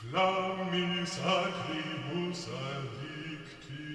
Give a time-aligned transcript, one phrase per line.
[0.00, 3.86] Flammis acribus addictis,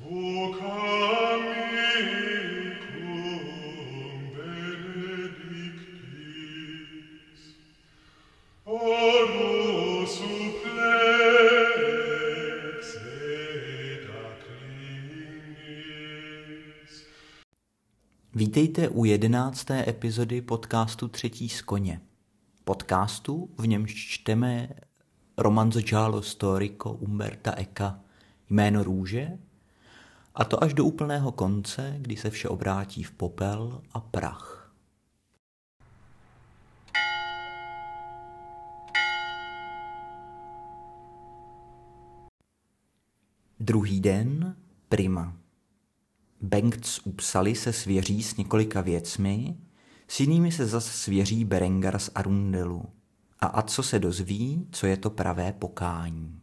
[0.00, 1.42] vocam
[1.74, 3.40] mecum
[4.36, 5.20] benedictis.
[8.64, 10.64] Oro supplex
[13.04, 15.32] et acclinis.
[18.34, 22.00] Vítejte u jedenácté epizody podcastu Třetí z koně.
[22.84, 24.68] Podcastu, v němž čteme
[25.38, 28.00] romanzo giallo storico Umberta Eka
[28.50, 29.38] Jméno růže,
[30.34, 34.72] a to až do úplného konce, kdy se vše obrátí v popel a prach.
[43.60, 44.56] Druhý den,
[44.88, 45.36] prima.
[46.40, 49.56] Bengt z Upsaly se svěří s několika věcmi,
[50.08, 52.84] s jinými se zas svěří Berengar z Arundelu.
[53.40, 56.40] A a co se dozví, co je to pravé pokání.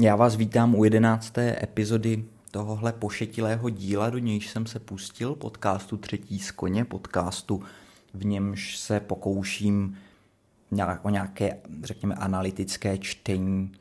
[0.00, 5.96] Já vás vítám u jedenácté epizody tohohle pošetilého díla, do nějž jsem se pustil, podcastu
[5.96, 7.62] Třetí z koně, podcastu,
[8.14, 9.96] v němž se pokouším
[10.70, 13.72] nějak, o nějaké, řekněme, analytické čtení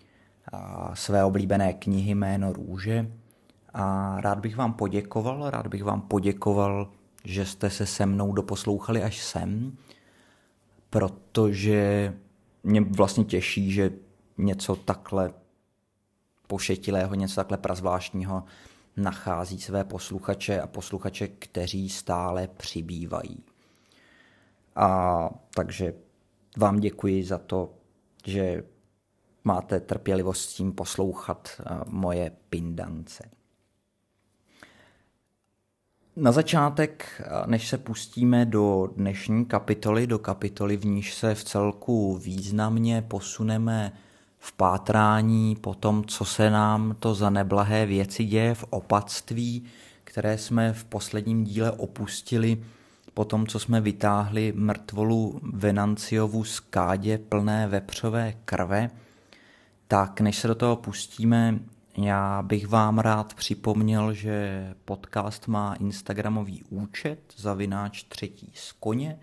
[0.94, 3.12] své oblíbené knihy Jméno růže.
[3.78, 6.92] A rád bych vám poděkoval, rád bych vám poděkoval,
[7.24, 9.78] že jste se se mnou doposlouchali až sem,
[10.90, 12.14] protože
[12.64, 13.92] mě vlastně těší, že
[14.38, 15.34] něco takhle
[16.48, 18.44] pošetilého, něco takhle prazvláštního
[18.98, 23.44] nachází své posluchače a posluchače, kteří stále přibývají.
[24.76, 25.94] A takže
[26.58, 27.74] vám děkuji za to,
[28.26, 28.64] že
[29.44, 33.30] máte trpělivost s tím poslouchat eh, moje pindance.
[36.18, 42.18] Na začátek, než se pustíme do dnešní kapitoly, do kapitoly, v níž se v celku
[42.18, 43.92] významně posuneme
[44.40, 49.64] v pátrání po tom, co se nám to za neblahé věci děje v opatství,
[50.04, 52.64] které jsme v posledním díle opustili,
[53.14, 58.90] po tom, co jsme vytáhli mrtvolu Venanciovu z kádě plné vepřové krve,
[59.88, 61.60] tak než se do toho pustíme,
[61.98, 69.20] já bych vám rád připomněl, že podcast má Instagramový účet zavináč třetí z koně,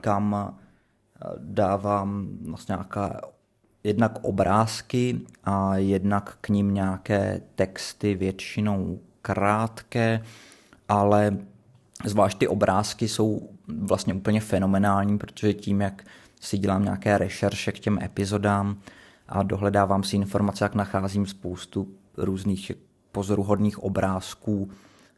[0.00, 3.20] kam eh, dávám vlastně nějaká
[3.84, 10.22] jednak obrázky a jednak k ním nějaké texty, většinou krátké,
[10.88, 11.36] ale
[12.04, 16.04] zvlášť ty obrázky jsou vlastně úplně fenomenální, protože tím, jak
[16.40, 18.76] si dělám nějaké rešerše k těm epizodám
[19.30, 22.72] a dohledávám si informace, jak nacházím spoustu různých
[23.12, 24.70] pozoruhodných obrázků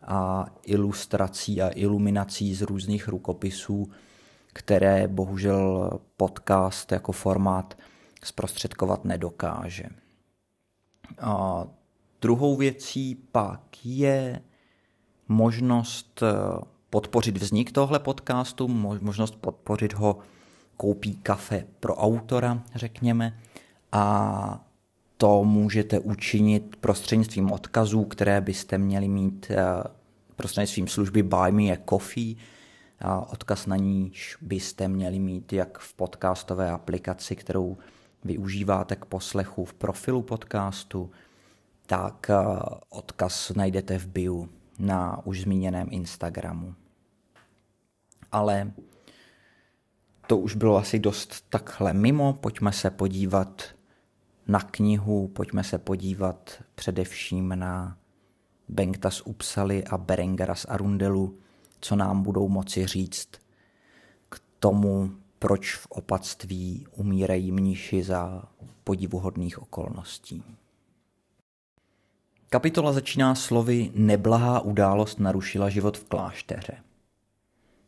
[0.02, 3.90] a ilustrací a iluminací z různých rukopisů,
[4.52, 7.78] které bohužel podcast jako formát
[8.24, 9.84] zprostředkovat nedokáže.
[11.20, 11.64] A
[12.20, 14.40] druhou věcí pak je
[15.28, 20.18] možnost eh, podpořit vznik tohle podcastu, možnost podpořit ho
[20.76, 23.38] koupí kafe pro autora, řekněme,
[23.92, 24.66] a
[25.16, 29.64] to můžete učinit prostřednictvím odkazů, které byste měli mít eh,
[30.36, 32.34] prostřednictvím služby Buy Me a Coffee.
[33.32, 37.76] Odkaz na níž byste měli mít jak v podcastové aplikaci, kterou
[38.24, 41.10] využíváte k poslechu v profilu podcastu,
[41.86, 42.36] tak eh,
[42.88, 44.46] odkaz najdete v bio
[44.78, 46.74] na už zmíněném Instagramu.
[48.32, 48.72] Ale
[50.26, 53.62] to už bylo asi dost takhle mimo, pojďme se podívat
[54.46, 57.96] na knihu, pojďme se podívat především na
[58.68, 61.38] Bengta z Upsaly a Berengara z Arundelu,
[61.80, 63.28] co nám budou moci říct
[64.28, 68.42] k tomu, proč v opatství umírají mniši za
[68.84, 70.44] podivuhodných okolností.
[72.48, 76.76] Kapitola začíná slovy Neblahá událost narušila život v klášteře.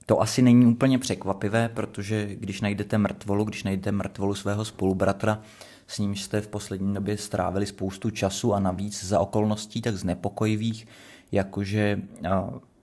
[0.07, 5.43] To asi není úplně překvapivé, protože když najdete mrtvolu, když najdete mrtvolu svého spolubratra,
[5.87, 10.87] s ním jste v poslední době strávili spoustu času a navíc za okolností tak znepokojivých,
[11.33, 12.03] jakože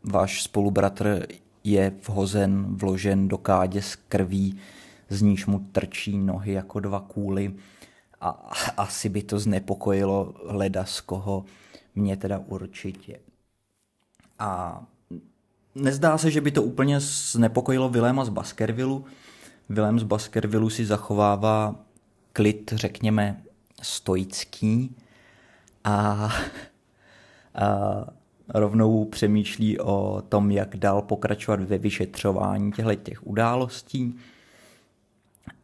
[0.03, 1.27] váš spolubratr
[1.63, 4.57] je vhozen, vložen do kádě s krví,
[5.09, 7.53] z níž mu trčí nohy jako dva kůly
[8.21, 8.30] a
[8.77, 11.45] asi by to znepokojilo leda z koho,
[11.95, 13.19] mě teda určitě.
[14.39, 14.81] A
[15.75, 19.06] nezdá se, že by to úplně znepokojilo Viléma z Baskervillu.
[19.69, 21.75] Vilém z Baskervillu si zachovává
[22.33, 23.42] klid, řekněme,
[23.81, 24.95] stoický
[25.83, 25.94] a,
[27.56, 28.06] a
[28.50, 34.16] rovnou přemýšlí o tom, jak dál pokračovat ve vyšetřování těchto těch událostí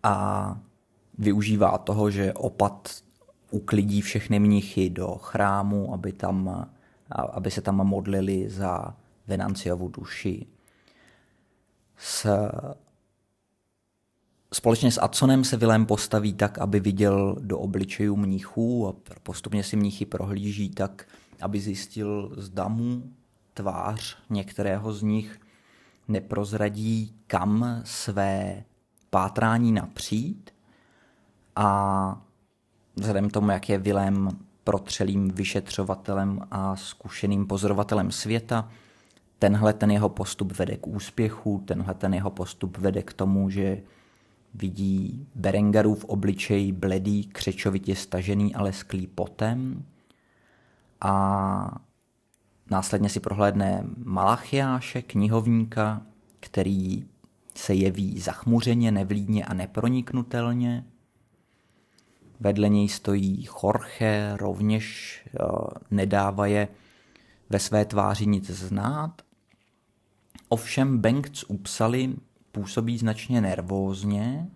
[0.03, 0.57] a
[1.17, 3.03] využívá toho, že opat
[3.51, 6.67] uklidí všechny mnichy do chrámu, aby, tam,
[7.11, 8.95] aby se tam modlili za
[9.27, 10.45] Venanciovu duši.
[11.97, 12.27] S,
[14.53, 19.75] společně s Adsonem se Vilém postaví tak, aby viděl do obličejů mnichů a postupně si
[19.75, 21.07] mnichy prohlíží tak,
[21.41, 23.03] aby zjistil, zda mu
[23.53, 25.39] tvář některého z nich
[26.07, 28.63] neprozradí, kam své
[29.09, 30.51] pátrání napřít.
[31.55, 32.21] A
[32.95, 34.29] vzhledem tomu, jak je Vilém
[34.63, 38.69] protřelým vyšetřovatelem a zkušeným pozorovatelem světa,
[39.39, 43.81] tenhle ten jeho postup vede k úspěchu, tenhle ten jeho postup vede k tomu, že
[44.53, 49.85] vidí Berengarův obličej bledý, křečovitě stažený, ale sklý potem
[51.01, 51.81] a
[52.69, 56.01] následně si prohlédne Malachiáše, knihovníka,
[56.39, 57.05] který
[57.55, 60.85] se jeví zachmuřeně, nevlídně a neproniknutelně.
[62.39, 65.19] Vedle něj stojí Jorge, rovněž
[65.91, 66.67] nedává je
[67.49, 69.21] ve své tváři nic znát.
[70.49, 72.15] Ovšem Bengt z Upsaly
[72.57, 74.47] působí značně nervózně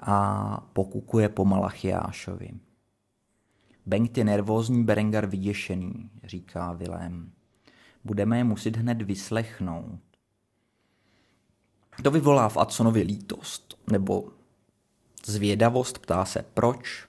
[0.00, 2.50] a pokukuje po Malachiášovi.
[3.86, 7.30] Bengt je nervózní, Berengar vyděšený, říká Vilém.
[8.04, 10.00] Budeme je muset hned vyslechnout.
[12.02, 14.28] To vyvolá v Adsonovi lítost, nebo
[15.26, 17.08] zvědavost, ptá se proč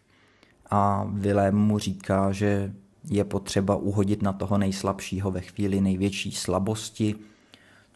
[0.69, 2.73] a Vilém mu říká, že
[3.09, 7.15] je potřeba uhodit na toho nejslabšího ve chvíli největší slabosti,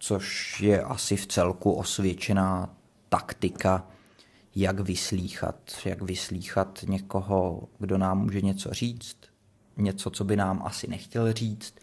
[0.02, 2.76] což je asi v celku osvědčená
[3.10, 3.88] taktika,
[4.56, 9.18] jak vyslíchat, jak vyslíchat někoho, kdo nám může něco říct,
[9.78, 11.76] něco, co by nám asi nechtěl říct,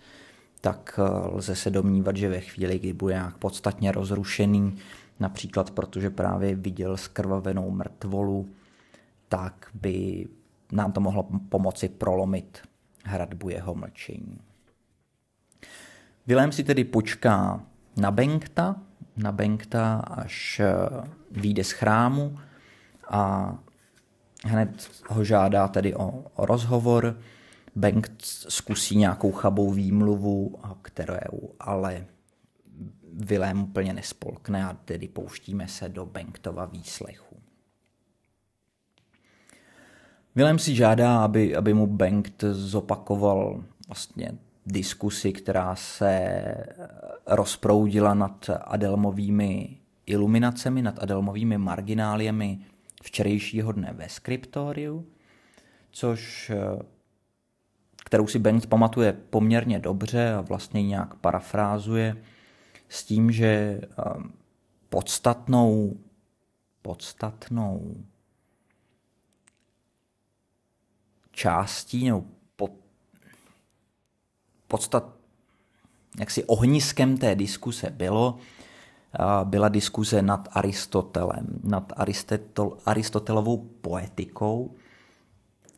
[0.61, 4.79] tak eh, lze se domnívat, že ve chvíli, kdy bude nějak podstatně rozrušený,
[5.21, 8.49] například protože právě viděl skrvavenou mrtvolu,
[9.29, 10.27] tak by
[10.73, 12.59] nám to mohlo pomoci prolomit
[13.05, 14.39] hradbu jeho mlčení.
[16.27, 17.68] Vilém si tedy počká
[17.99, 18.77] na Benkta,
[19.17, 22.39] na Benkta, až eh, vyjde z chrámu
[23.09, 23.55] a
[24.45, 27.19] hned ho žádá tedy o, o rozhovor.
[27.77, 32.07] Bengt zkusí nějakou chabou výmluvu, kterou ale
[33.13, 37.37] Vilém úplně nespolkne a tedy pouštíme se do Benktova výslechu.
[40.35, 44.33] Vilém si žádá, aby, aby mu Bengt zopakoval vlastně
[44.73, 46.45] diskusi, která se
[47.27, 52.59] rozproudila nad Adelmovými iluminacemi, nad Adelmovými margináliemi
[53.03, 55.07] včerejšího dne ve skriptoriu,
[55.91, 56.53] což
[58.05, 62.17] kterou si Bengt pamatuje poměrně dobře a vlastně nějak parafrázuje
[62.89, 63.81] s tím, že
[64.89, 65.97] podstatnou,
[66.83, 68.05] podstatnou
[71.33, 72.25] částí nebo
[74.69, 75.13] podstat,
[76.21, 78.39] jaksi ohniskem té diskuse bylo,
[79.45, 81.93] byla diskuze nad Aristotelem, nad
[82.85, 84.75] Aristotelovou poetikou,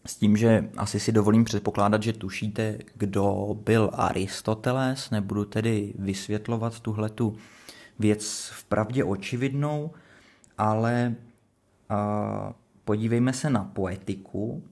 [0.07, 6.81] s tím, že asi si dovolím předpokládat, že tušíte, kdo byl Aristoteles, nebudu tedy vysvětlovat
[6.81, 7.37] tuhletu
[7.99, 9.91] věc v pravdě očividnou,
[10.59, 11.15] ale
[12.85, 14.63] podívejme se na poetiku,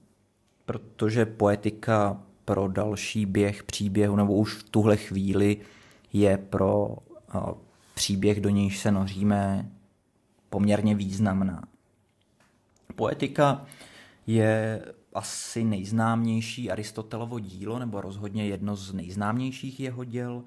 [0.65, 5.57] protože poetika pro další běh příběhu, nebo už v tuhle chvíli
[6.13, 6.97] je pro
[7.29, 7.53] a,
[7.93, 9.71] příběh, do nějž se noříme,
[10.49, 11.63] poměrně významná.
[12.95, 13.65] Poetika
[14.27, 14.81] je
[15.13, 20.43] asi nejznámější Aristotelovo dílo, nebo rozhodně jedno z nejznámějších jeho děl.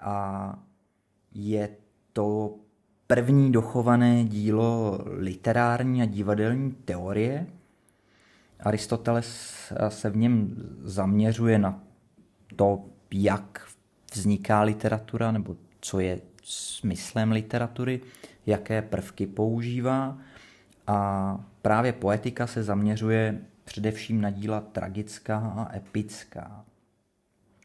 [0.00, 0.58] A
[1.34, 1.68] je
[2.12, 2.54] to
[3.06, 7.46] první dochované dílo literární a divadelní teorie.
[8.62, 11.82] Aristoteles se v něm zaměřuje na
[12.56, 13.68] to, jak
[14.14, 18.00] vzniká literatura, nebo co je smyslem literatury,
[18.46, 20.18] jaké prvky používá.
[20.86, 26.64] A právě poetika se zaměřuje především na díla tragická a epická.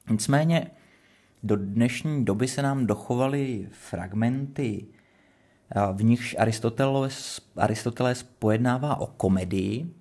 [0.10, 0.72] Nicméně
[1.44, 4.86] do dnešní doby se nám dochovaly fragmenty,
[5.94, 9.94] v nichž Aristoteles, Aristoteles pojednává o komedii,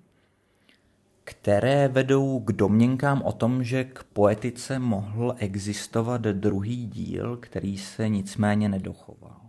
[1.25, 8.09] které vedou k domněnkám o tom, že k poetice mohl existovat druhý díl, který se
[8.09, 9.41] nicméně nedochoval.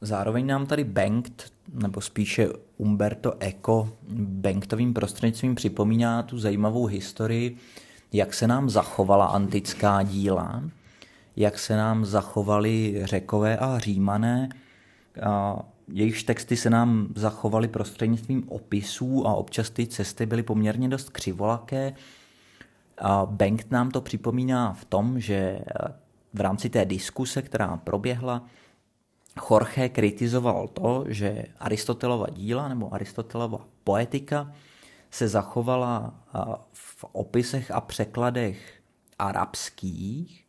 [0.00, 3.88] Zároveň nám tady Bengt, nebo spíše Umberto Eco,
[4.18, 7.58] Bengtovým prostřednictvím připomíná tu zajímavou historii
[8.12, 10.62] jak se nám zachovala antická díla,
[11.36, 14.48] jak se nám zachovali řekové a římané,
[15.88, 21.92] jejichž texty se nám zachovaly prostřednictvím opisů a občas ty cesty byly poměrně dost křivolaké.
[23.26, 25.60] Bengt nám to připomíná v tom, že
[26.34, 28.44] v rámci té diskuse, která proběhla,
[29.50, 34.52] Jorge kritizoval to, že Aristotelova díla nebo Aristotelova poetika
[35.10, 36.14] se zachovala
[36.72, 38.82] v opisech a překladech
[39.18, 40.46] arabských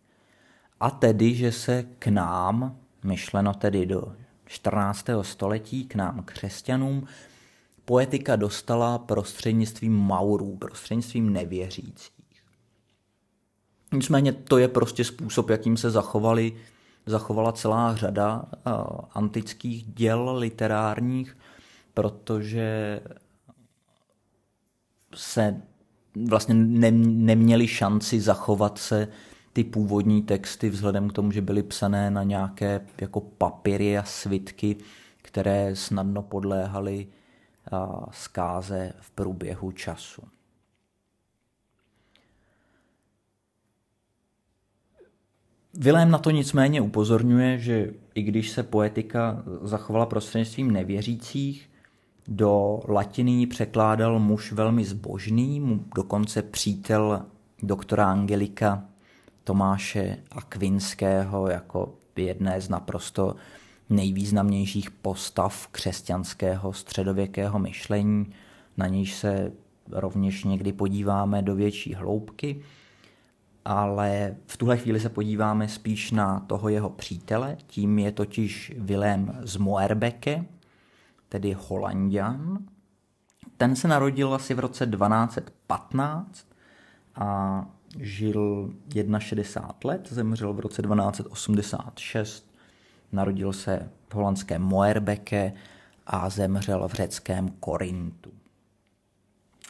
[0.79, 4.15] a tedy, že se k nám, myšleno tedy do
[4.47, 5.05] 14.
[5.21, 7.07] století, k nám křesťanům,
[7.85, 12.11] poetika dostala prostřednictvím Maurů, prostřednictvím nevěřících.
[13.93, 16.57] Nicméně to je prostě způsob, jakým se zachovali,
[17.05, 18.73] zachovala celá řada uh,
[19.13, 21.37] antických děl literárních,
[21.93, 22.99] protože
[25.15, 25.61] se
[26.29, 29.07] vlastně ne, neměli šanci zachovat se
[29.57, 34.75] ty původní texty vzhledem k tomu, že byly psané na nějaké jako papíry a svitky,
[35.21, 37.07] které snadno podléhaly
[38.11, 40.21] zkáze v průběhu času.
[45.73, 51.69] Vilém na to nicméně upozorňuje, že i když se poetika zachovala prostřednictvím nevěřících,
[52.27, 57.25] do latiny překládal muž velmi zbožný, mu dokonce přítel
[57.63, 58.89] doktora Angelika
[59.47, 63.35] Tomáše Akvinského jako jedné z naprosto
[63.89, 68.33] nejvýznamnějších postav křesťanského středověkého myšlení,
[68.77, 69.51] na níž se
[69.91, 72.61] rovněž někdy podíváme do větší hloubky,
[73.65, 79.39] ale v tuhle chvíli se podíváme spíš na toho jeho přítele, tím je totiž Vilém
[79.41, 80.45] z Moerbeke,
[81.29, 82.57] tedy Holandian.
[83.57, 86.47] Ten se narodil asi v roce 1215
[87.15, 88.73] a žil
[89.19, 92.55] 61 let, zemřel v roce 1286,
[93.11, 95.53] narodil se v holandském Moerbeke
[96.07, 98.31] a zemřel v řeckém Korintu.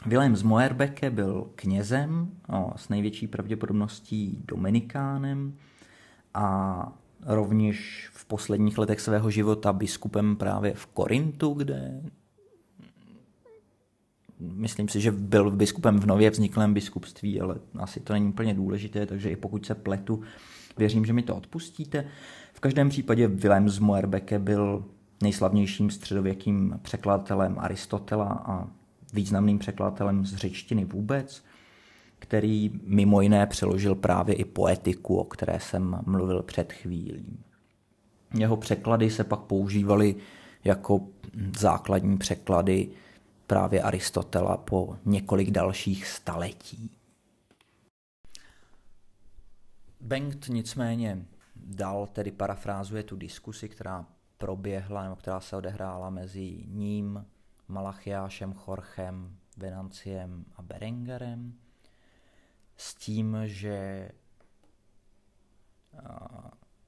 [0.06, 5.54] Vilém z Moerbeke byl knězem, no, s největší pravděpodobností dominikánem
[6.34, 12.00] a rovněž v posledních letech svého života biskupem právě v Korintu, kde
[14.40, 19.06] myslím si, že byl biskupem v nově vzniklém biskupství, ale asi to není úplně důležité,
[19.06, 20.22] takže i pokud se pletu,
[20.76, 22.04] věřím, že mi to odpustíte.
[22.52, 24.84] V každém případě Willem z Moerbeke byl
[25.22, 28.68] nejslavnějším středověkým překladatelem Aristotela a
[29.12, 31.42] významným překladatelem z řečtiny vůbec
[32.18, 37.38] který mimo jiné přeložil právě i poetiku, o které jsem mluvil před chvílí.
[38.38, 40.14] Jeho překlady se pak používaly
[40.64, 41.00] jako
[41.58, 42.88] základní překlady
[43.48, 46.90] právě Aristotela po několik dalších staletí.
[50.00, 51.26] Bengt nicméně
[51.56, 54.06] dal, tedy parafrázuje tu diskusi, která
[54.38, 57.26] proběhla, nebo která se odehrála mezi ním,
[57.68, 61.54] Malachiášem, Chorchem, Venanciem a Berengerem,
[62.76, 64.10] s tím, že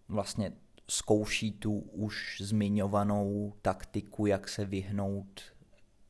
[0.08, 0.52] vlastně
[0.88, 5.42] zkouší tu už zmiňovanou taktiku, jak se vyhnout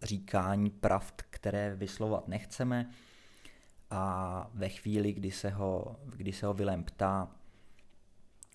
[0.02, 2.90] říkání pravd, které vyslovat nechceme.
[3.90, 7.28] A ve chvíli, kdy se ho, kdy se ho Vilém ptá,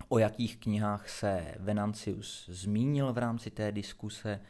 [0.10, 4.42] o jakých knihách se Venancius zmínil v rámci té diskuse,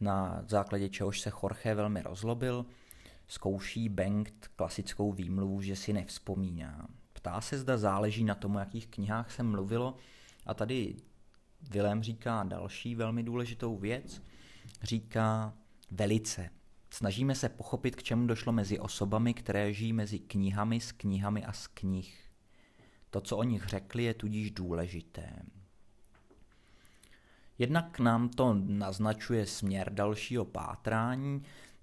[0.00, 2.66] na základě čehož se Jorge velmi rozlobil,
[3.28, 6.88] zkouší Bengt klasickou výmluvu, že si nevzpomíná.
[7.12, 9.96] Ptá se, zda záleží na tom, o jakých knihách se mluvilo
[10.46, 10.96] a tady
[11.70, 14.22] Vilém říká další velmi důležitou věc.
[14.82, 15.54] Říká
[15.90, 16.50] velice.
[16.90, 21.52] Snažíme se pochopit, k čemu došlo mezi osobami, které žijí mezi knihami, s knihami a
[21.52, 22.30] z knih.
[23.10, 25.42] To, co o nich řekli, je tudíž důležité.
[27.58, 31.42] Jednak nám to naznačuje směr dalšího pátrání,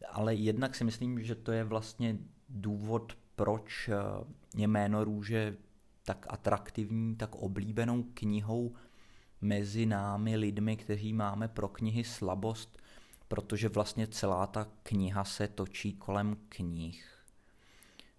[0.09, 2.17] ale jednak si myslím, že to je vlastně
[2.49, 3.93] důvod, proč eh,
[4.55, 5.57] je jméno růže
[6.05, 8.75] tak atraktivní, tak oblíbenou knihou
[9.41, 12.76] mezi námi lidmi, kteří máme pro knihy slabost,
[13.27, 17.17] protože vlastně celá ta kniha se točí kolem knih.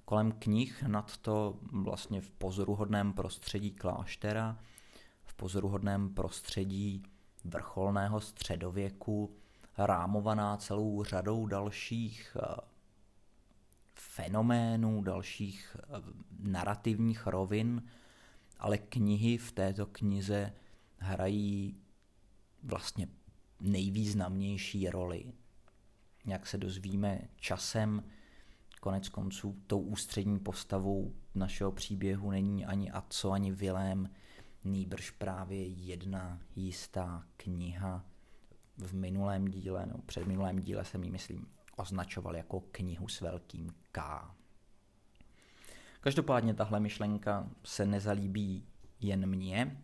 [0.05, 4.59] Kolem knih nad to vlastně v pozoruhodném prostředí kláštera,
[5.25, 7.03] v pozoruhodném prostředí
[7.45, 9.37] vrcholného středověku,
[9.79, 12.57] rámovaná celou řadou dalších eh,
[13.95, 16.03] fenoménů, dalších eh,
[16.38, 17.83] narrativních rovin,
[18.59, 20.53] ale knihy v této knize
[20.97, 21.77] hrají
[22.62, 23.09] vlastně
[23.61, 25.33] nejvýznamnější roli.
[26.27, 28.03] Jak se dozvíme časem,
[28.81, 34.11] Konec konců tou ústřední postavou našeho příběhu není ani Aco, ani Vilém,
[34.65, 38.05] nýbrž právě jedna jistá kniha.
[38.77, 43.71] V minulém díle, no před minulém díle jsem ji, myslím, označoval jako knihu s velkým
[43.93, 44.31] K.
[46.00, 48.65] Každopádně tahle myšlenka se nezalíbí
[49.00, 49.83] jen mně,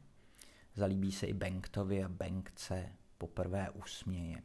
[0.75, 2.93] zalíbí se i Benktovi a Benk se
[3.26, 4.43] poprvé usměje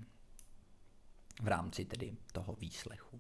[1.42, 3.20] v rámci tedy toho výslechu.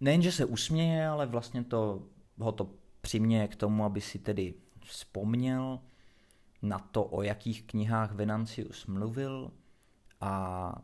[0.00, 2.06] Nejenže se usměje, ale vlastně to,
[2.38, 4.54] ho to přiměje k tomu, aby si tedy
[4.84, 5.80] vzpomněl
[6.62, 9.50] na to, o jakých knihách Venancius mluvil
[10.20, 10.74] a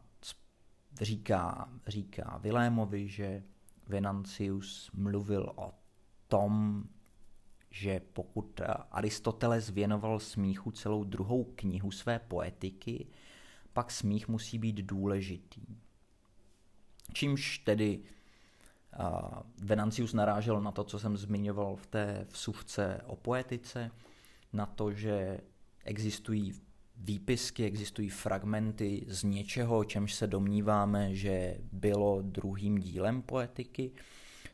[1.01, 3.43] říká, říká Vilémovi, že
[3.87, 5.73] Venancius mluvil o
[6.29, 6.85] tom,
[7.71, 8.61] že pokud
[8.91, 13.07] Aristoteles věnoval smíchu celou druhou knihu své poetiky,
[13.73, 15.63] pak smích musí být důležitý.
[17.13, 18.01] Čímž tedy
[19.01, 19.07] uh,
[19.63, 23.91] Venancius narážel na to, co jsem zmiňoval v té vsuvce o poetice,
[24.53, 25.41] na to, že
[25.85, 26.53] existují
[26.97, 33.93] výpisky, existují fragmenty z něčeho, čemž se domníváme, že bylo druhým dílem poetiky.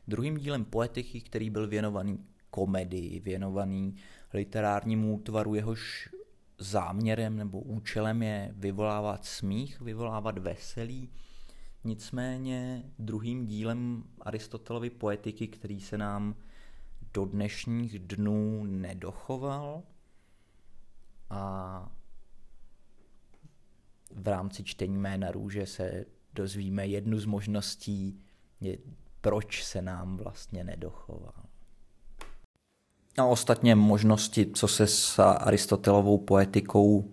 [0.09, 2.19] Druhým dílem poetiky, který byl věnovaný
[2.55, 3.97] komedii, věnovaný
[4.33, 6.09] literárnímu útvaru, jehož
[6.59, 11.11] záměrem nebo účelem je vyvolávat smích, vyvolávat veselí.
[11.85, 16.35] Nicméně druhým dílem Aristotelovy poetiky, který se nám
[17.15, 19.83] do dnešních dnů nedochoval
[21.31, 21.93] a
[24.11, 28.21] v rámci čtení jména růže se dozvíme jednu z možností,
[29.21, 31.54] proč se nám vlastně nedochoval.
[33.19, 37.13] A ostatně možnosti, co se s Aristotelovou poetikou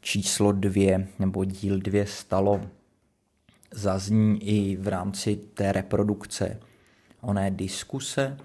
[0.00, 2.60] číslo dvě nebo díl dvě stalo,
[3.74, 6.60] zazní i v rámci té reprodukce
[7.20, 8.36] oné diskuse.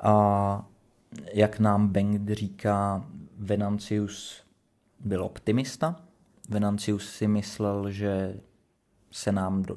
[0.00, 0.66] A
[1.32, 3.06] jak nám Bengt říká,
[3.38, 4.42] Venancius
[5.00, 6.00] byl optimista.
[6.48, 8.40] Venancius si myslel, že
[9.10, 9.76] se nám do,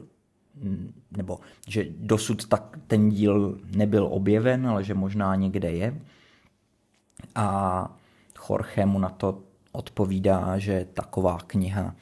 [1.17, 6.01] nebo že dosud tak ten díl nebyl objeven, ale že možná někde je.
[7.35, 7.97] A
[8.49, 11.95] Jorge mu na to odpovídá, že taková kniha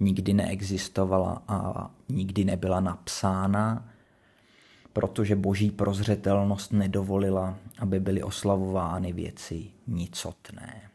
[0.00, 3.88] nikdy neexistovala a nikdy nebyla napsána,
[4.92, 10.87] protože boží prozřetelnost nedovolila, aby byly oslavovány věci nicotné.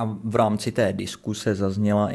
[0.00, 2.10] A v rámci té diskuse zazněla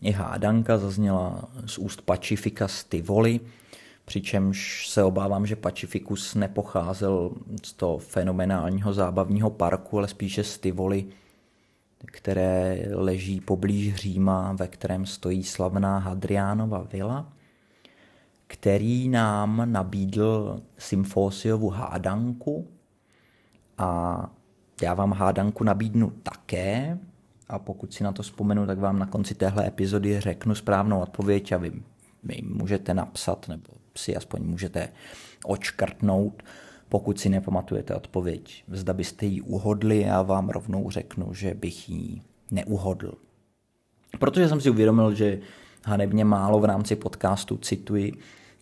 [0.00, 3.40] i hádanka, zazněla z úst Pacifika z Tivoli,
[4.04, 7.30] přičemž se obávám, že Pacificus nepocházel
[7.62, 11.06] z toho fenomenálního zábavního parku, ale spíše z Tivoli,
[12.06, 17.32] které leží poblíž Říma, ve kterém stojí slavná Hadriánova vila,
[18.46, 22.68] který nám nabídl symfósiovu hádanku.
[23.78, 24.30] A
[24.82, 26.98] já vám hádanku nabídnu také,
[27.48, 31.52] a pokud si na to vzpomenu, tak vám na konci téhle epizody řeknu správnou odpověď
[31.52, 31.72] a vy
[32.22, 34.88] mi můžete napsat nebo si aspoň můžete
[35.44, 36.42] očkrtnout,
[36.88, 38.64] pokud si nepamatujete odpověď.
[38.68, 43.12] Zda byste ji uhodli, já vám rovnou řeknu, že bych ji neuhodl.
[44.18, 45.40] Protože jsem si uvědomil, že
[45.84, 48.12] hanebně málo v rámci podcastu cituji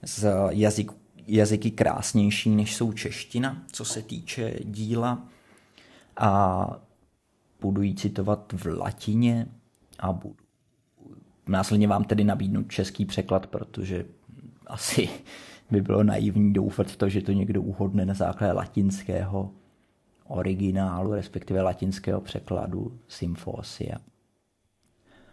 [0.02, 0.92] z jazyk,
[1.26, 5.28] jazyky krásnější, než jsou čeština, co se týče díla.
[6.16, 6.80] A
[7.64, 9.46] budu ji citovat v latině
[9.98, 10.36] a budu
[11.48, 14.04] následně vám tedy nabídnu český překlad, protože
[14.66, 15.08] asi
[15.70, 19.50] by bylo naivní doufat v to, že to někdo uhodne na základě latinského
[20.24, 23.96] originálu, respektive latinského překladu Symfosia.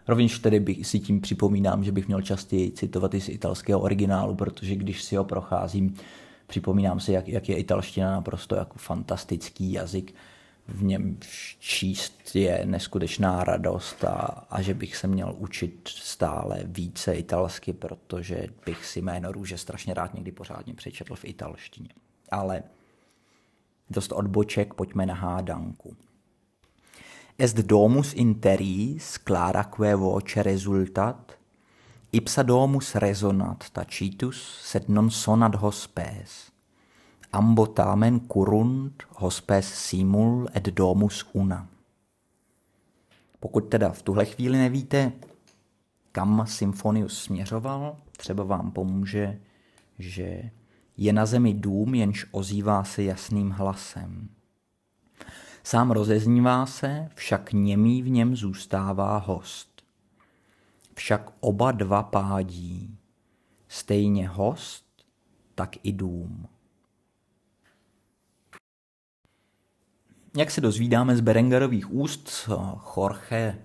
[0.08, 4.36] Rovněž tedy bych si tím připomínám, že bych měl častěji citovat i z italského originálu,
[4.36, 5.94] protože když si ho procházím,
[6.48, 10.14] připomínám si, jak, jak je italština naprosto jako fantastický jazyk,
[10.74, 11.18] v něm
[11.60, 18.48] číst je neskutečná radost a, a že bych se měl učit stále více italsky, protože
[18.66, 21.90] bych si jméno růže strašně rád někdy pořádně přečetl v italštině.
[22.32, 22.64] Ale
[23.90, 25.96] dost odboček, pojďme na hádanku.
[27.38, 31.32] Est domus interis claraque voce resultat,
[32.12, 36.51] ipsa domus resonat tacitus, sed non sonat hospes
[37.32, 41.68] ambo tamen curunt hospes simul et domus una.
[43.40, 45.12] Pokud teda v tuhle chvíli nevíte,
[46.12, 49.40] kam Symfonius směřoval, třeba vám pomůže,
[50.00, 50.52] že
[50.98, 54.30] je na zemi dům, jenž ozývá se jasným hlasem.
[55.64, 59.72] Sám rozeznívá se, však němý v něm zůstává host.
[60.96, 62.98] však oba dva pádí,
[63.68, 64.86] stejně host,
[65.56, 66.48] tak i dům.
[70.38, 72.50] Jak se dozvídáme z Berengarových úst,
[72.98, 73.58] Jorge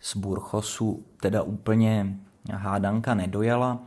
[0.00, 2.18] z Burchosu teda úplně
[2.52, 3.82] hádanka nedojala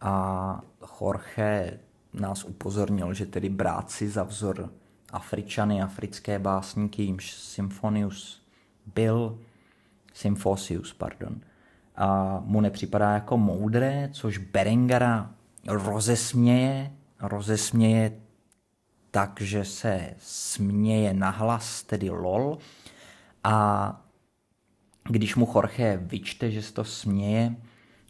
[0.00, 0.62] a
[1.00, 1.80] Jorge
[2.12, 4.70] nás upozornil, že tedy bráci za vzor
[5.12, 8.42] Afričany, africké básníky, jimž Symphonius
[8.94, 9.38] byl,
[10.14, 11.40] Symphosius, pardon,
[11.96, 15.30] a mu nepřipadá jako moudré, což Berengara
[15.66, 18.12] rozesměje, rozesměje
[19.14, 22.58] tak, že se směje nahlas, tedy lol,
[23.44, 24.04] a
[25.08, 27.56] když mu Jorge vyčte, že se to směje,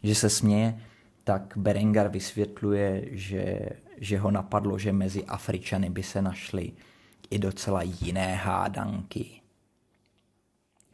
[0.03, 0.81] že se směje,
[1.25, 3.59] tak Berengar vysvětluje, že,
[3.99, 6.73] že ho napadlo, že mezi Afričany by se našly
[7.31, 9.41] i docela jiné hádanky.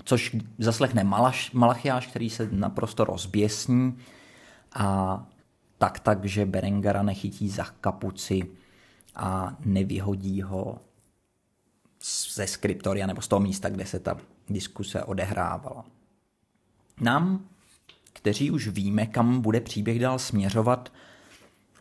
[0.05, 3.99] Což zaslechne Malaš, Malachiáš, který se naprosto rozběsní
[4.73, 5.27] a
[5.79, 8.60] tak tak, že Berengara nechytí za kapuci
[9.17, 10.79] a nevyhodí ho
[12.35, 14.17] ze skriptoria nebo z toho místa, kde se ta
[14.49, 15.85] diskuse odehrávala.
[17.01, 17.45] Nám,
[18.13, 20.93] kteří už víme, kam bude příběh dál směřovat,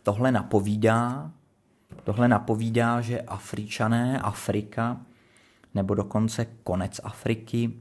[0.02, 1.30] tohle napovídá,
[2.04, 5.00] tohle napovídá, že Afričané, Afrika,
[5.74, 7.72] nebo dokonce konec Afriky,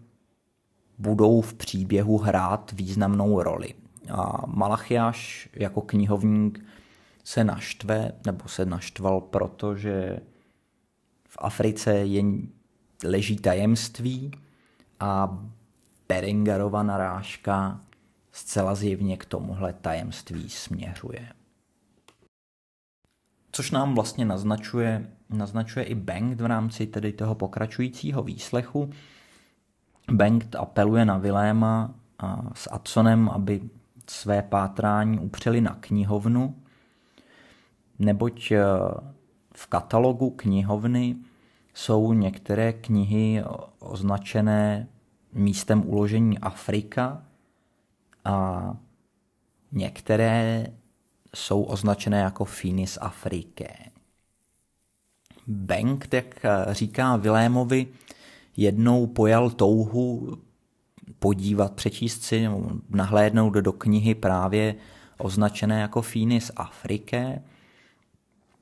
[0.97, 3.73] budou v příběhu hrát významnou roli.
[4.11, 6.65] A Malachiáš jako knihovník
[7.29, 10.19] se naštve, nebo se naštval, protože
[11.27, 12.23] v Africe je,
[13.03, 14.31] leží tajemství
[14.99, 15.39] a
[16.07, 17.81] Berengarova narážka
[18.31, 21.29] zcela zjevně k tomuhle tajemství směřuje.
[23.51, 28.89] Což nám vlastně naznačuje, naznačuje i Bengt v rámci tedy toho pokračujícího výslechu.
[30.11, 31.93] Bengt apeluje na Viléma
[32.53, 33.61] s Adsonem, aby
[34.09, 36.55] své pátrání upřeli na knihovnu,
[37.99, 38.63] neboť eh,
[39.55, 41.15] v katalogu knihovny
[41.73, 43.43] jsou některé knihy
[43.79, 44.87] označené
[45.33, 47.23] místem uložení Afrika
[48.25, 48.77] a
[49.71, 50.65] některé
[51.35, 53.75] jsou označené jako Finis Afriké.
[55.47, 57.87] Bengt, jak říká Vilémovi,
[58.57, 60.37] jednou pojal touhu
[61.19, 62.49] podívat, přečíst si,
[62.89, 64.75] nahlédnout do knihy právě
[65.17, 67.41] označené jako Finis Afriké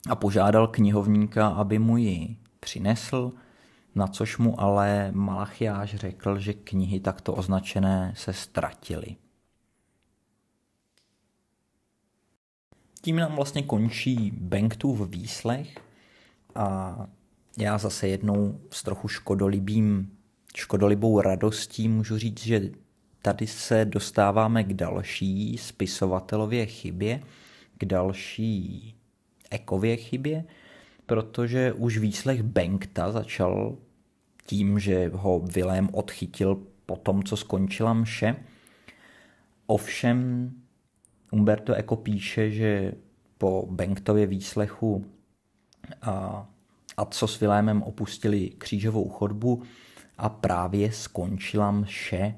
[0.10, 3.32] a požádal knihovníka, aby mu ji přinesl,
[3.96, 9.15] na což mu ale Malachiáš řekl, že knihy takto označené se ztratily.
[13.02, 15.76] Tím nám vlastně končí Benktův výslech
[16.56, 16.98] a
[17.58, 20.17] já zase jednou s trochu škodolibým,
[20.56, 22.72] škodolibou radostí můžu říct, že
[23.22, 27.24] tady se dostáváme k další spisovatelově chybě,
[27.78, 28.96] k další
[29.51, 30.43] ekově chybě,
[31.05, 33.77] protože už výslech Benkta začal
[34.45, 38.36] tím, že ho Vilém odchytil po tom, co skončila mše.
[39.67, 40.51] Ovšem
[41.31, 42.93] Umberto Eco píše, že
[43.38, 45.05] po Benktově výslechu
[46.01, 46.47] a,
[46.97, 49.63] a co s Vilémem opustili křížovou chodbu
[50.17, 52.36] a právě skončila mše.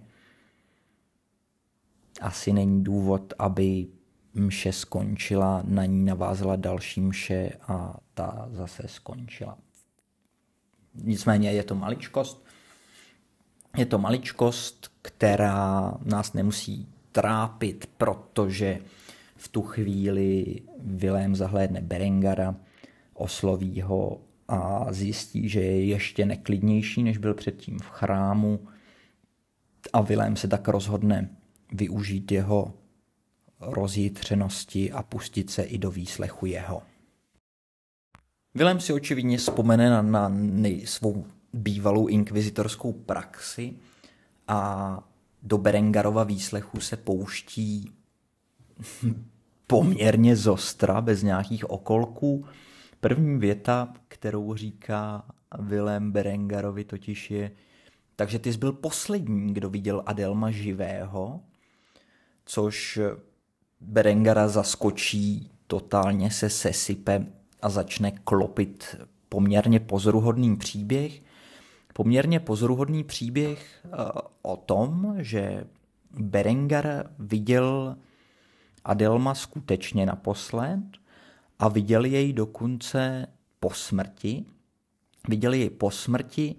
[2.22, 3.88] Asi není důvod, aby
[4.34, 9.58] mše skončila, na ní navázala další mše a ta zase skončila.
[11.04, 12.46] Nicméně je to maličkost.
[13.78, 18.80] Je to maličkost, která nás nemusí trápit, protože
[19.36, 22.56] v tu chvíli Vilém zahlédne Berengara,
[23.14, 28.68] osloví ho a zjistí, že je ještě neklidnější, než byl předtím v chrámu
[29.94, 31.30] a Vilém se tak rozhodne
[31.72, 32.74] využít jeho
[33.60, 36.82] rozjitřenosti a pustit se i do výslechu jeho.
[38.56, 43.74] Vilém si očividně vzpomene na, na nej, svou bývalou inkvizitorskou praxi
[44.48, 45.00] a
[45.44, 47.92] do Berengarova výslechu se pouští
[49.68, 52.46] poměrně zostra, bez nějakých okolků.
[53.00, 55.26] První věta, kterou říká
[55.60, 57.52] Vilém Berengarovi, totiž je,
[58.16, 61.42] takže ty jsi byl poslední, kdo viděl Adelma živého,
[62.46, 63.00] což
[63.82, 67.26] Berengara zaskočí, totálně se sesype
[67.62, 68.96] a začne klopit
[69.30, 71.22] poměrně pozoruhodný příběh.
[71.94, 73.90] Poměrně pozoruhodný příběh eh,
[74.42, 75.64] o tom, že
[76.20, 77.96] Berengar viděl
[78.86, 80.80] Adelma skutečně naposled
[81.60, 83.28] a viděl jej dokonce
[83.60, 84.46] po smrti.
[85.28, 86.56] Viděl jej po smrti,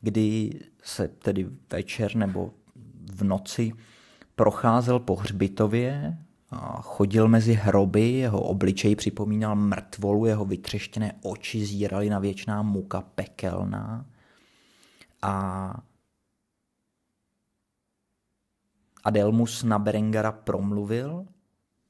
[0.00, 2.54] kdy se tedy večer nebo
[3.12, 3.72] v noci
[4.34, 6.18] procházel po hřbitově
[6.80, 14.06] chodil mezi hroby, jeho obličej připomínal mrtvolu, jeho vytřeštěné oči zíraly na věčná muka pekelná.
[15.22, 15.74] A
[19.04, 21.26] Adelmus na Berengara promluvil,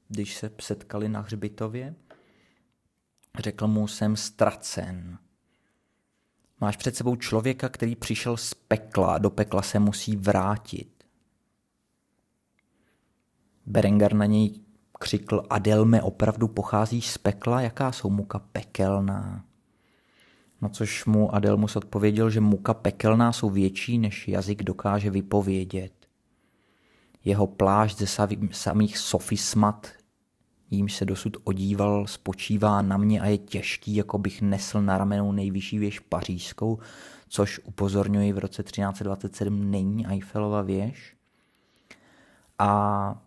[0.07, 1.95] když se setkali na hřbitově.
[3.39, 5.17] Řekl mu, jsem ztracen.
[6.61, 10.92] Máš před sebou člověka, který přišel z pekla do pekla se musí vrátit.
[13.65, 14.59] Berengar na něj
[14.99, 17.61] křikl, Adelme, opravdu pocházíš z pekla?
[17.61, 19.45] Jaká jsou muka pekelná?
[20.61, 25.93] Na což mu Adelmus odpověděl, že muka pekelná jsou větší, než jazyk dokáže vypovědět.
[27.25, 28.07] Jeho plášť ze
[28.51, 29.87] samých sofismat,
[30.71, 35.31] jím se dosud odíval, spočívá na mě a je těžký, jako bych nesl na ramenou
[35.31, 36.79] nejvyšší věž pařížskou,
[37.27, 41.15] což upozorňuji v roce 1327 není Eiffelova věž.
[42.59, 43.21] A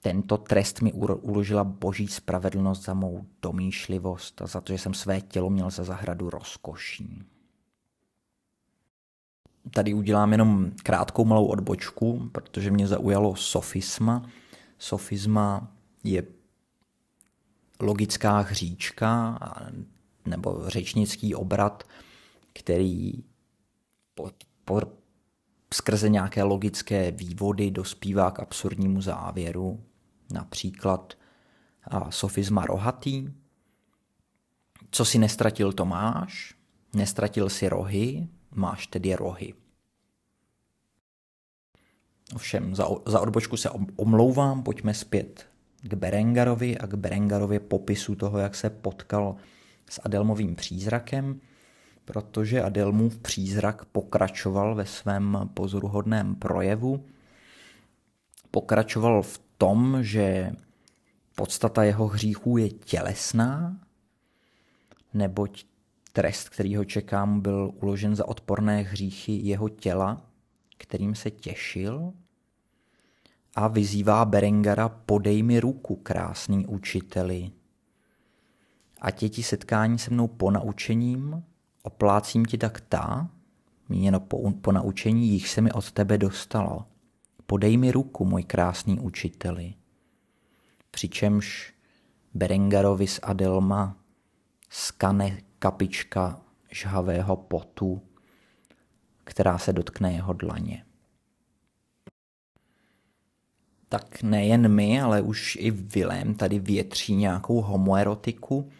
[0.00, 5.20] tento trest mi uložila boží spravedlnost za mou domýšlivost a za to, že jsem své
[5.20, 7.22] tělo měl za zahradu rozkoší.
[9.70, 14.30] Tady udělám jenom krátkou malou odbočku, protože mě zaujalo sofisma.
[14.78, 15.72] Sofisma
[16.04, 16.22] je
[17.80, 19.38] logická hříčka
[20.26, 21.84] nebo řečnický obrat,
[22.52, 23.12] který
[24.14, 24.30] po,
[24.64, 24.80] po,
[25.74, 29.80] skrze nějaké logické vývody dospívá k absurdnímu závěru.
[30.30, 31.14] Například
[32.10, 33.28] sofisma rohatý.
[34.90, 36.54] Co si nestratil, to máš.
[36.94, 39.54] Nestratil si rohy, máš tedy rohy.
[42.34, 45.46] Ovšem, za, za odbočku se omlouvám, pojďme zpět
[45.82, 49.36] k Berengarovi a k Berengarově popisu toho, jak se potkal
[49.90, 51.40] s Adelmovým přízrakem,
[52.04, 57.04] protože Adelmův přízrak pokračoval ve svém pozoruhodném projevu.
[58.50, 60.52] Pokračoval v tom, že
[61.34, 63.80] podstata jeho hříchů je tělesná,
[65.14, 65.64] neboť
[66.12, 70.22] trest, který ho čeká, mu byl uložen za odporné hříchy jeho těla,
[70.78, 72.12] kterým se těšil
[73.54, 77.50] a vyzývá Berengara podej mi ruku, krásný učiteli.
[79.00, 81.44] A tě ti setkání se mnou po naučením,
[81.82, 83.30] oplácím ti tak ta,
[83.88, 86.84] míněno po, po naučení, jich se mi od tebe dostalo.
[87.50, 89.74] Podej mi ruku, můj krásný učiteli.
[90.90, 91.74] Přičemž
[92.34, 93.96] Berengarovi z Adelma
[94.70, 98.02] skane kapička žhavého potu,
[99.24, 100.84] která se dotkne jeho dlaně.
[103.88, 108.70] Tak nejen my, ale už i Vilém tady větří nějakou homoerotiku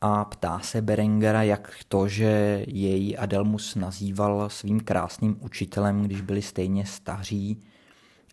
[0.00, 6.42] a ptá se Berengera, jak to, že jej Adelmus nazýval svým krásným učitelem, když byli
[6.42, 7.62] stejně staří,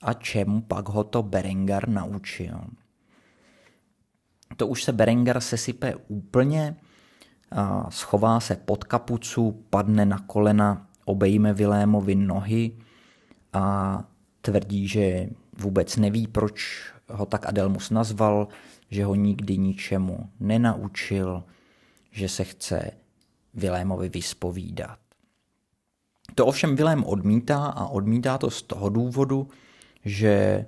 [0.02, 2.60] a čemu pak ho to Berengar naučil.
[4.58, 6.76] To už se Berengar sesype úplně,
[7.90, 12.78] schová se pod kapucu, padne na kolena, obejme Vilémovi nohy
[13.54, 14.04] a
[14.42, 18.48] tvrdí, že vůbec neví, proč ho tak Adelmus nazval,
[18.90, 21.44] že ho nikdy ničemu nenaučil,
[22.12, 22.92] že se chce
[23.54, 25.00] Vilémovi vyspovídat.
[26.36, 29.48] To ovšem Vilém odmítá a odmítá to z toho důvodu,
[30.10, 30.66] že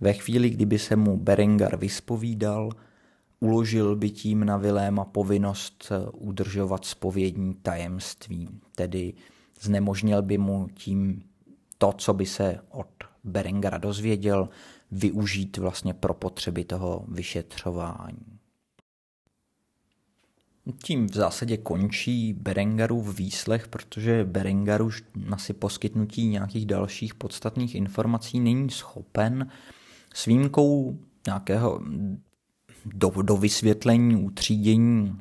[0.00, 2.70] ve chvíli, kdyby se mu Berengar vyspovídal,
[3.40, 9.14] uložil by tím na Viléma povinnost udržovat spovědní tajemství, tedy
[9.60, 11.22] znemožnil by mu tím
[11.78, 12.88] to, co by se od
[13.24, 14.48] Berengara dozvěděl,
[14.90, 18.37] využít vlastně pro potřeby toho vyšetřování.
[20.82, 27.74] Tím v zásadě končí Berengarův výslech, protože Berengar už na si poskytnutí nějakých dalších podstatných
[27.74, 29.50] informací není schopen
[30.14, 31.80] s výjimkou nějakého
[32.84, 35.18] do, do vysvětlení, utřídění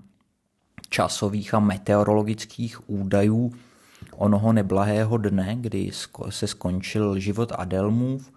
[0.89, 3.53] časových a meteorologických údajů
[4.11, 5.91] onoho neblahého dne, kdy
[6.29, 8.31] se skončil život Adelmův,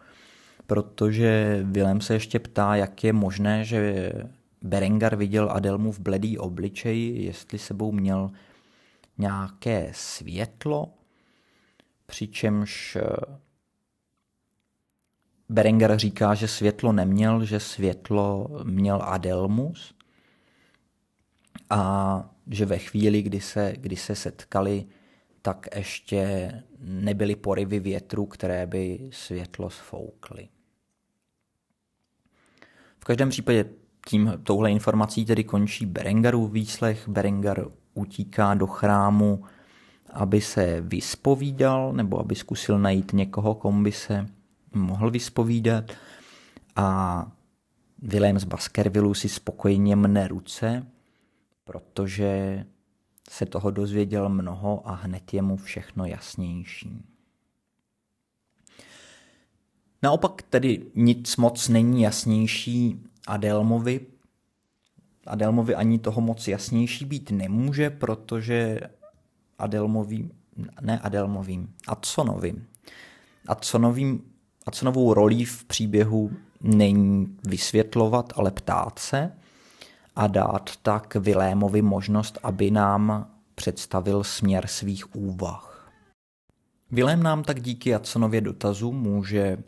[0.66, 4.12] protože Vilém se ještě ptá, jak je možné, že
[4.62, 8.30] Berengar viděl Adelmův bledý obličej, jestli sebou měl
[9.18, 10.94] nějaké světlo,
[12.06, 13.40] přičemž eh,
[15.48, 19.94] Berengar říká, že světlo neměl, že světlo měl Adelmus
[21.70, 24.86] a že ve chvíli, kdy se, kdy se setkali,
[25.42, 30.48] tak ještě nebyly porivy větru, které by světlo sfoukly.
[32.98, 33.64] V každém případě
[34.06, 37.08] tím touhle informací tedy končí Berengarův výslech.
[37.08, 39.44] Berengar utíká do chrámu,
[40.12, 44.26] aby se vyspovídal nebo aby zkusil najít někoho, komu by se
[44.74, 45.84] mohl vyspovídat
[46.76, 47.26] a
[48.02, 50.86] Vilém z Baskervillu si spokojeně mne ruce,
[51.64, 52.64] protože
[53.30, 57.02] se toho dozvěděl mnoho a hned je mu všechno jasnější.
[60.02, 64.00] Naopak tedy nic moc není jasnější Adelmovi.
[65.26, 68.80] Adelmovi ani toho moc jasnější být nemůže, protože
[69.58, 70.30] Adelmovým,
[70.80, 72.66] ne Adelmovým, Adsonovým.
[73.46, 74.22] Adsonovým,
[74.66, 79.32] Adsonovou rolí v příběhu není vysvětlovat, ale ptát se
[80.16, 85.92] a dát tak Vilémovi možnost, aby nám představil směr svých úvah.
[86.90, 89.58] Vilém nám tak díky Adsonově dotazu může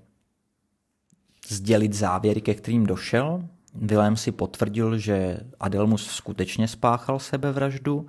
[1.49, 3.49] sdělit závěry, ke kterým došel.
[3.75, 8.07] Vilém si potvrdil, že Adelmus skutečně spáchal sebevraždu,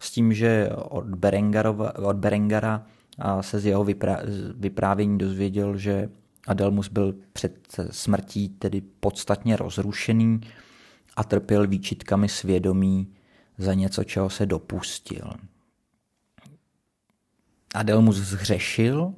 [0.00, 1.04] s tím, že od,
[1.96, 2.86] od Berengara
[3.40, 3.86] se z jeho
[4.54, 6.08] vyprávění dozvěděl, že
[6.46, 10.40] Adelmus byl před smrtí tedy podstatně rozrušený
[11.16, 13.14] a trpěl výčitkami svědomí
[13.58, 15.30] za něco, čeho se dopustil.
[17.74, 19.14] Adelmus zhřešil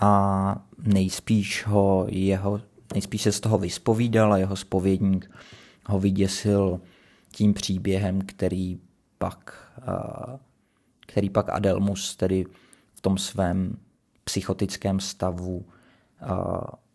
[0.00, 2.60] a nejspíš ho jeho,
[2.92, 5.30] nejspíš se z toho vyspovídal a jeho spovědník
[5.86, 6.80] ho vyděsil
[7.32, 8.80] tím příběhem, který
[9.18, 9.70] pak,
[11.00, 12.46] který pak Adelmus tedy
[12.94, 13.76] v tom svém
[14.24, 15.66] psychotickém stavu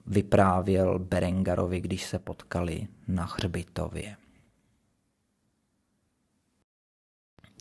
[0.06, 4.15] vyprávěl Berengarovi, když se potkali na hřbitově.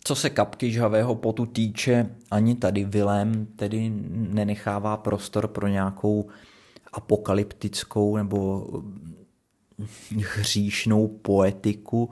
[0.09, 6.29] Co se kapky žhavého potu týče, ani tady Vilém tedy nenechává prostor pro nějakou
[6.93, 8.67] apokalyptickou nebo
[10.39, 12.09] hříšnou poetiku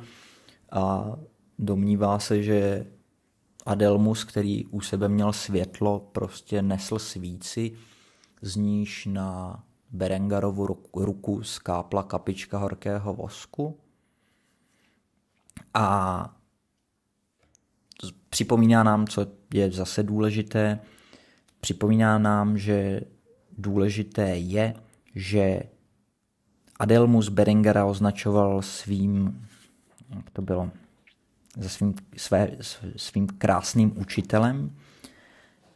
[0.71, 1.15] a
[1.59, 2.87] domnívá se, že
[3.65, 7.71] Adelmus, který u sebe měl světlo, prostě nesl svíci,
[8.41, 13.77] z níž na Berengarovu ruku skápla kapička horkého vosku.
[15.73, 16.36] A
[18.29, 20.79] připomíná nám, co je zase důležité,
[21.61, 23.01] připomíná nám, že
[23.57, 24.73] důležité je,
[25.15, 25.63] že
[26.79, 29.45] Adelmus Berengara označoval svým,
[30.15, 30.71] jak to bylo,
[31.57, 32.51] za svým, své,
[32.95, 34.75] svým krásným učitelem,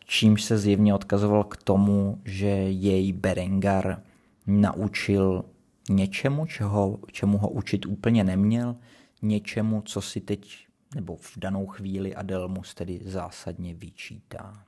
[0.06, 4.02] čímž se zjevně odkazoval k tomu, že jej Berengar
[4.48, 5.46] naučil
[5.90, 8.76] něčemu, čeho, čemu ho učit úplně neměl,
[9.22, 14.66] něčemu, co si teď nebo v danou chvíli Adelmus tedy zásadně vyčítá.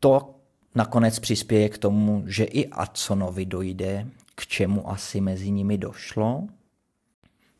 [0.00, 0.34] To
[0.74, 6.48] nakonec přispěje k tomu, že i Adsonovi dojde, k čemu asi mezi nimi došlo.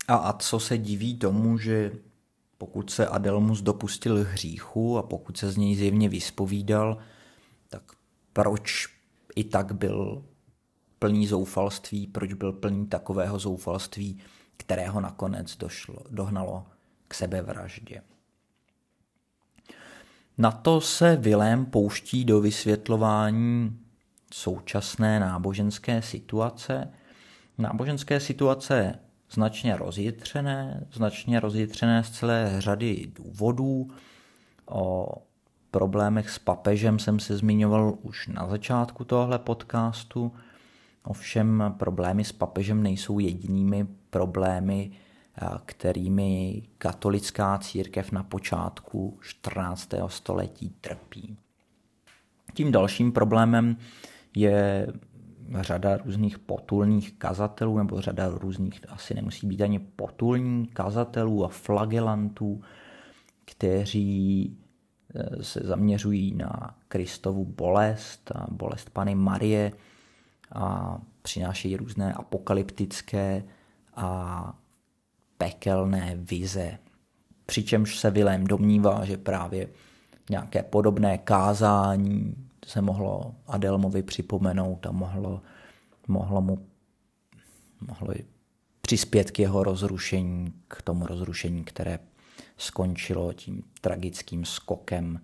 [0.08, 1.92] A Adso se diví tomu, že
[2.58, 6.98] pokud se Adelmus dopustil hříchu a pokud se z něj zjevně vyspovídal,
[7.68, 7.82] tak
[8.32, 8.88] proč
[9.36, 10.24] i tak byl
[10.98, 14.18] plný zoufalství, proč byl plný takového zoufalství,
[14.58, 16.66] kterého nakonec došlo, dohnalo
[17.08, 18.02] k sebevraždě.
[20.38, 23.78] Na to se Vilém pouští do vysvětlování
[24.34, 26.92] současné náboženské situace.
[27.58, 28.98] Náboženské situace
[29.30, 33.90] značně rozjitřené, značně rozjitřené z celé řady důvodů.
[34.66, 35.14] O
[35.70, 40.32] problémech s papežem jsem se zmiňoval už na začátku tohle podcastu.
[41.04, 44.90] Ovšem problémy s papežem nejsou jedinými problémy,
[45.66, 49.90] kterými katolická církev na počátku 14.
[50.06, 51.36] století trpí.
[52.54, 53.76] Tím dalším problémem
[54.36, 54.86] je
[55.60, 62.62] řada různých potulných kazatelů, nebo řada různých, asi nemusí být ani potulní kazatelů a flagelantů,
[63.44, 64.56] kteří
[65.14, 69.72] e, se zaměřují na Kristovu bolest bolest Pany Marie
[70.52, 73.44] a přinášejí různé apokalyptické
[73.96, 74.58] a
[75.38, 76.78] pekelné vize.
[77.46, 79.68] Přičemž se Vilém domnívá, že právě
[80.30, 82.34] nějaké podobné kázání
[82.66, 85.42] se mohlo Adelmovi připomenout a mohlo,
[86.08, 86.66] mohlo mu
[87.80, 88.14] mohlo
[88.80, 91.98] přispět k jeho rozrušení, k tomu rozrušení, které
[92.56, 95.20] skončilo tím tragickým skokem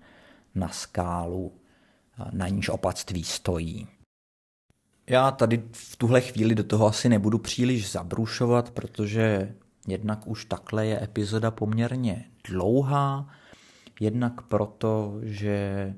[0.54, 1.52] na skálu,
[2.32, 3.88] na níž opatství stojí.
[5.06, 9.54] Já tady v tuhle chvíli do toho asi nebudu příliš zabrušovat, protože
[9.86, 13.28] jednak už takhle je epizoda poměrně dlouhá,
[14.00, 15.94] jednak proto, že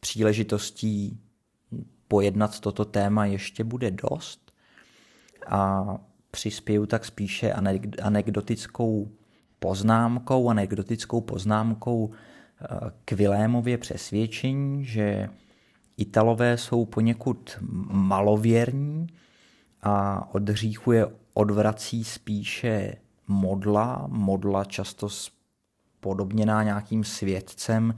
[0.00, 1.20] příležitostí
[2.08, 4.52] pojednat toto téma ještě bude dost.
[5.46, 5.84] A
[6.30, 7.52] přispěju tak spíše
[8.02, 9.10] anekdotickou
[9.58, 12.66] poznámkou, anekdotickou poznámkou eh,
[13.04, 15.28] k Vilémově přesvědčení, že
[16.00, 17.58] Italové jsou poněkud
[17.90, 19.06] malověrní
[19.82, 22.96] a od hříchu je odvrací spíše
[23.28, 25.08] modla, modla často
[26.00, 27.94] podobněná nějakým světcem,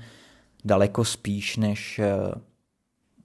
[0.65, 2.11] daleko spíš než eh,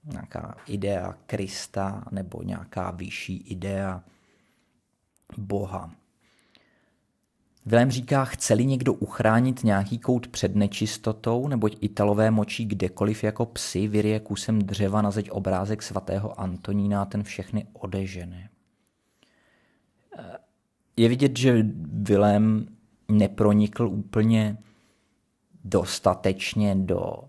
[0.04, 4.02] nějaká idea Krista nebo nějaká vyšší idea
[5.36, 5.90] Boha.
[7.68, 13.88] Vilém říká, chce-li někdo uchránit nějaký kout před nečistotou, neboť Italové močí kdekoliv jako psy,
[13.88, 18.48] vyrie kusem dřeva na zeď obrázek svatého Antonína ten všechny odežene.
[20.96, 22.66] Je vidět, že Vilém
[23.08, 24.58] nepronikl úplně
[25.64, 27.24] dostatečně do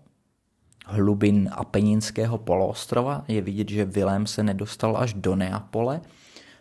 [0.86, 3.24] hlubin Apeninského poloostrova.
[3.28, 6.00] Je vidět, že Vilém se nedostal až do Neapole,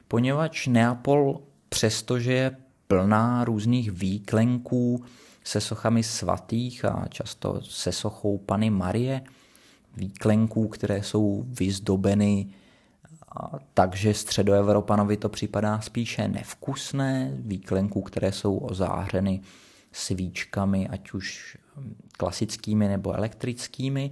[0.07, 2.55] poněvadž Neapol, přestože je
[2.93, 5.03] plná různých výklenků
[5.43, 9.21] se sochami svatých a často se sochou Pany Marie,
[9.97, 12.47] výklenků, které jsou vyzdobeny
[13.73, 19.41] takže středoevropanovi to připadá spíše nevkusné, výklenků, které jsou ozářeny
[19.91, 21.57] svíčkami, ať už
[22.17, 24.11] klasickými nebo elektrickými.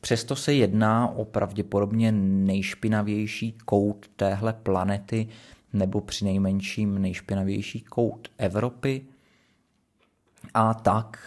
[0.00, 5.28] Přesto se jedná o pravděpodobně nejšpinavější kout téhle planety,
[5.78, 9.06] nebo při nejmenším nejšpinavější kout Evropy.
[10.54, 11.18] A tak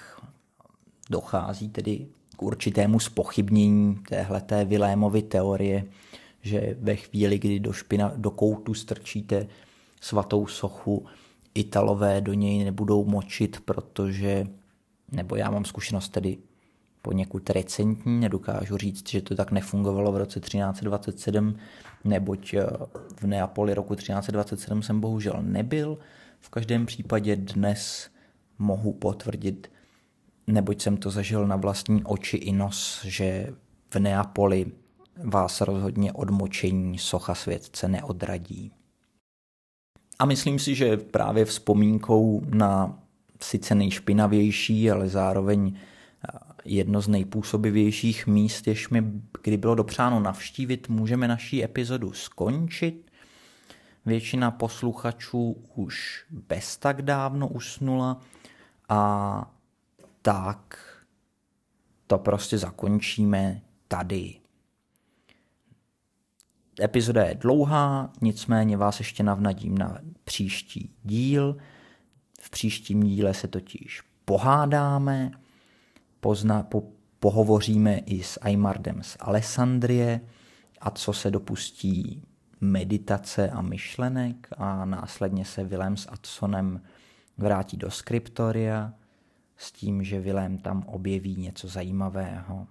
[1.10, 5.86] dochází tedy k určitému spochybnění téhleté Vilémovy teorie,
[6.41, 9.47] že ve chvíli, kdy do, špina, do koutu strčíte
[10.02, 11.06] svatou sochu,
[11.54, 14.47] Italové do něj nebudou močit, protože,
[15.12, 16.38] nebo já mám zkušenost tedy
[17.02, 21.56] poněkud recentní, nedokážu říct, že to tak nefungovalo v roce 1327,
[22.04, 22.66] neboť eh,
[23.16, 25.97] v Neapoli roku 1327 jsem bohužel nebyl.
[26.39, 28.10] V každém případě dnes
[28.60, 29.72] mohu potvrdit,
[30.47, 33.54] neboť jsem to zažil na vlastní oči i nos, že
[33.89, 34.66] v Neapoli
[35.24, 38.72] vás rozhodně odmočení socha světce neodradí.
[40.20, 43.00] A myslím si, že právě vzpomínkou na
[43.41, 45.76] sice nejšpinavější, ale zároveň
[46.70, 49.03] jedno z nejpůsobivějších míst, jež mi
[49.43, 53.11] kdy bylo dopřáno navštívit, můžeme naší epizodu skončit.
[54.05, 58.22] Většina posluchačů už bez tak dávno usnula
[58.89, 59.53] a
[60.22, 60.80] tak
[62.07, 64.36] to prostě zakončíme tady.
[66.82, 71.57] Epizoda je dlouhá, nicméně vás ještě navnadím na příští díl.
[72.41, 75.32] V příštím díle se totiž pohádáme,
[76.20, 76.84] pozna, po,
[77.20, 80.22] pohovoříme i s Aymardem z Alessandrie.
[80.82, 82.24] A co se dopustí
[82.61, 84.47] meditace a myšlenek?
[84.57, 86.82] A následně se Vilém s Adsonem
[87.38, 88.93] vrátí do skriptoria
[89.57, 92.67] s tím, že Vilém tam objeví něco zajímavého.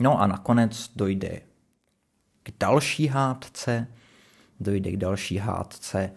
[0.00, 1.40] No a nakonec dojde
[2.42, 3.86] k další hádce,
[4.60, 6.12] dojde k další hádce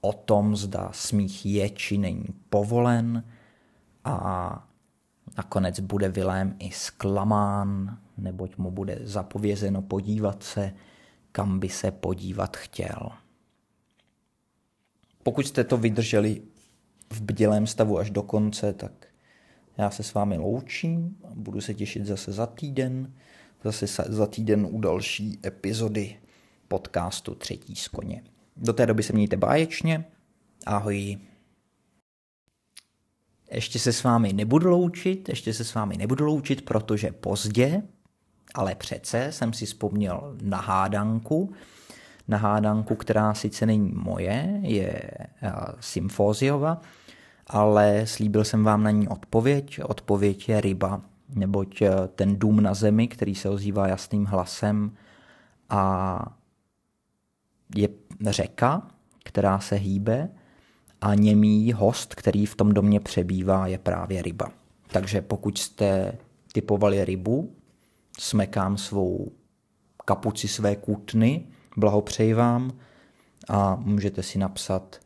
[0.00, 3.24] o tom, zda smích je či není povolen.
[4.04, 4.68] A
[5.36, 10.72] nakonec bude Vilém i zklamán, neboť mu bude zapovězeno podívat se,
[11.32, 13.10] kam by se podívat chtěl.
[15.22, 16.42] Pokud jste to vydrželi
[17.12, 18.92] v bdělém stavu až do konce, tak
[19.78, 23.12] já se s vámi loučím a budu se těšit zase za týden
[23.64, 26.16] zase za týden u další epizody
[26.68, 28.22] podcastu Třetí z koně.
[28.56, 30.04] Do té doby se mějte báječně.
[30.66, 31.18] Ahoj.
[33.50, 37.82] Ještě se s vámi nebudu loučit, ještě se s vámi nebudu loučit, protože pozdě,
[38.54, 41.52] ale přece jsem si vzpomněl na hádanku,
[42.28, 44.92] na hádanku, která sice není moje, je
[45.42, 46.80] eh, Symfóziova,
[47.46, 49.80] ale slíbil jsem vám na ní odpověď.
[49.84, 51.00] Odpověď je ryba
[51.34, 54.96] neboť eh, ten dům na zemi, který se ozývá jasným hlasem
[55.70, 56.36] a
[57.76, 57.88] je
[58.20, 58.86] řeka,
[59.24, 60.28] která se hýbe
[61.00, 64.52] a němý host, který v tom domě přebývá, je právě ryba.
[64.92, 66.18] Takže pokud jste
[66.52, 67.56] typovali rybu,
[68.18, 69.32] smekám svou
[70.04, 71.46] kapuci své kutny,
[71.76, 72.72] blahopřeji vám
[73.48, 75.00] a můžete si napsat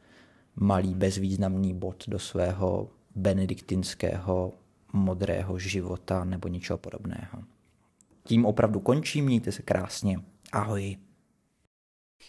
[0.57, 4.53] malý bezvýznamný bod do svého benediktinského
[4.93, 7.43] modrého života nebo něčeho podobného.
[8.25, 10.19] Tím opravdu končím, mějte se krásně.
[10.53, 10.97] Ahoj.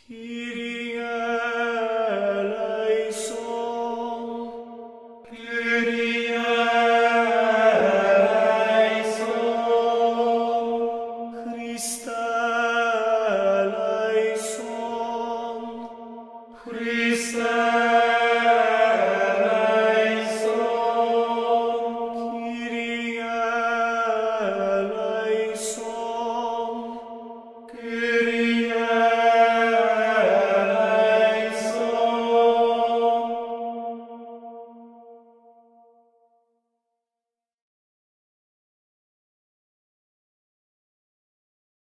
[0.08, 1.45] Kyrie